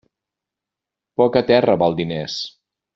[1.23, 2.43] Poca terra val diners.